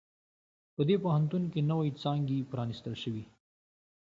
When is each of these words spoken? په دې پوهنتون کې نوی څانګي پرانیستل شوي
په 0.75 0.81
دې 0.87 0.95
پوهنتون 1.03 1.43
کې 1.51 1.61
نوی 1.71 1.89
څانګي 2.01 2.39
پرانیستل 2.51 2.93
شوي 3.03 3.25